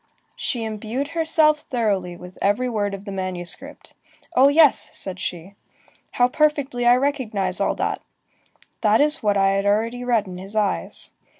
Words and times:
She 0.35 0.63
imbued 0.63 1.09
herself 1.09 1.59
thoroughly 1.59 2.15
with 2.17 2.39
every 2.41 2.67
word 2.67 2.95
of 2.95 3.05
the 3.05 3.11
manuscript: 3.11 3.93
"Oh 4.35 4.47
yes!" 4.47 4.89
said 4.93 5.19
she, 5.19 5.53
"how 6.13 6.27
perfectly 6.27 6.87
I 6.87 6.95
recognize 6.95 7.61
all 7.61 7.75
that! 7.75 8.01
That 8.81 8.99
is 8.99 9.21
what 9.21 9.37
I 9.37 9.49
had 9.49 9.67
already 9.67 10.03
read 10.03 10.25
in 10.25 10.39
his 10.39 10.55
eyes." 10.55 11.11